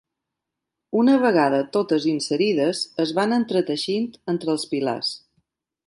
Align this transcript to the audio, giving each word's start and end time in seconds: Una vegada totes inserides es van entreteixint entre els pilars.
Una 1.01 1.17
vegada 1.23 1.59
totes 1.77 2.09
inserides 2.13 2.81
es 3.05 3.13
van 3.21 3.39
entreteixint 3.41 4.11
entre 4.35 4.55
els 4.57 4.69
pilars. 4.75 5.15